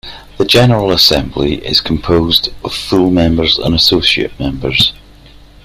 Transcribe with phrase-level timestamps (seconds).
[0.39, 4.93] The General Assembly is composed of full members and associate members.